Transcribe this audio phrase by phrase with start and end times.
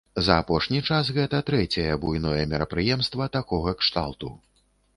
[0.27, 4.35] За апошні час гэта трэцяе буйное мерапрыемства такога кшталту.